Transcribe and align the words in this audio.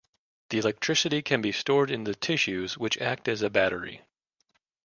The 0.49 0.57
electricity 0.57 1.21
can 1.21 1.43
be 1.43 1.51
stored 1.51 1.91
in 1.91 2.05
the 2.05 2.15
tissues, 2.15 2.75
which 2.75 2.97
act 2.97 3.27
as 3.27 3.43
a 3.43 3.51
battery. 3.51 4.01